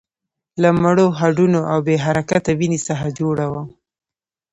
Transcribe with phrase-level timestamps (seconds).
[0.61, 3.63] له مړو هډونو او بې حرکته وينې څخه جوړه وه.